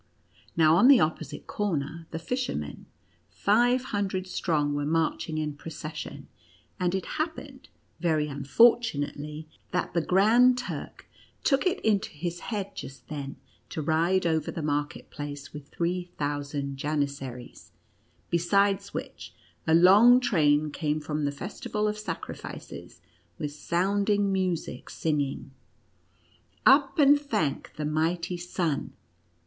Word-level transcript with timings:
Now, 0.57 0.77
on 0.77 0.87
the 0.87 0.99
opposite 0.99 1.45
corner, 1.45 2.07
the 2.09 2.17
fishermen, 2.17 2.87
five 3.29 3.83
hundred 3.83 4.25
strong, 4.25 4.73
were 4.73 4.83
marching 4.87 5.37
in 5.37 5.53
procession; 5.53 6.27
and 6.79 6.95
it 6.95 7.05
happened, 7.21 7.69
very 7.99 8.25
unfortunately, 8.27 9.47
that 9.69 9.93
the 9.93 10.01
Grand 10.01 10.57
Turk 10.57 11.05
took 11.43 11.67
it 11.67 11.79
into 11.81 12.09
his 12.09 12.39
head 12.39 12.75
just 12.75 13.09
then 13.09 13.35
to 13.69 13.83
ride 13.83 14.25
over 14.25 14.49
the 14.49 14.63
market 14.63 15.11
place 15.11 15.53
with 15.53 15.67
three 15.67 16.09
thousand 16.17 16.77
Janissaries, 16.77 17.71
besides 18.31 18.95
which 18.95 19.35
a 19.67 19.75
loner 19.75 20.19
train 20.19 20.71
came 20.71 20.99
from 20.99 21.25
the 21.25 21.31
Festival 21.31 21.87
of 21.87 21.95
Sacrifices, 21.99 23.01
with 23.37 23.51
sounding 23.51 24.33
music, 24.33 24.89
singing:" 24.89 25.51
Up, 26.65 26.97
and 26.97 27.21
thank 27.21 27.75
the 27.75 27.85
mighty 27.85 28.35
sun 28.37 28.93